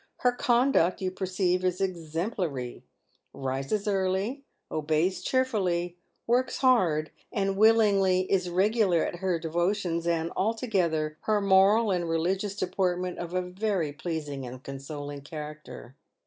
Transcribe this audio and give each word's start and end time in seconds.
"Her 0.23 0.31
conduct, 0.31 0.99
you 0.99 1.11
perceive, 1.11 1.63
is 1.63 1.79
exemplary— 1.79 2.83
rises 3.33 3.87
early— 3.87 4.43
obeys 4.71 5.21
cheerfully— 5.21 5.95
works 6.25 6.57
hard 6.57 7.11
and 7.31 7.55
willingly— 7.55 8.21
is 8.31 8.49
regular 8.49 9.05
at 9.05 9.17
her 9.17 9.37
devotions, 9.37 10.07
and, 10.07 10.31
altogether, 10.35 11.19
her 11.25 11.39
moral 11.39 11.91
and 11.91 12.09
religious 12.09 12.55
deportment 12.55 13.19
of 13.19 13.35
a 13.35 13.43
very 13.43 13.93
pleasing 13.93 14.43
and 14.43 14.63
consoling 14.63 15.21
character." 15.21 15.93